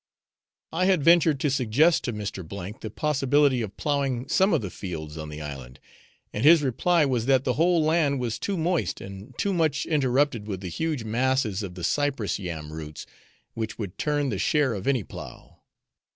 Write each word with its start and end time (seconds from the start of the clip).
I 0.73 0.85
had 0.85 1.03
ventured 1.03 1.39
to 1.41 1.51
suggest 1.51 2.03
to 2.05 2.11
Mr. 2.11 2.79
the 2.81 2.89
possibility 2.89 3.61
of 3.61 3.77
ploughing 3.77 4.27
some 4.27 4.51
of 4.51 4.61
the 4.61 4.71
fields 4.71 5.15
on 5.15 5.29
the 5.29 5.41
island, 5.43 5.79
and 6.33 6.43
his 6.43 6.63
reply 6.63 7.05
was 7.05 7.27
that 7.27 7.43
the 7.43 7.53
whole 7.53 7.83
land 7.83 8.19
was 8.19 8.39
too 8.39 8.57
moist 8.57 8.99
and 8.99 9.37
too 9.37 9.53
much 9.53 9.85
interrupted 9.85 10.47
with 10.47 10.61
the 10.61 10.69
huge 10.69 11.03
masses 11.03 11.61
of 11.61 11.75
the 11.75 11.83
Cypress 11.83 12.39
yam 12.39 12.73
roots, 12.73 13.05
which 13.53 13.77
would 13.77 13.99
turn 13.99 14.29
the 14.29 14.39
share 14.39 14.73
of 14.73 14.87
any 14.87 15.03
plough. 15.03 15.59